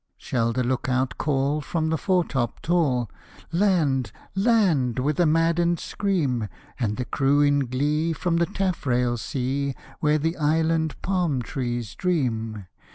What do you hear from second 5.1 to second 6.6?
a maddened scream,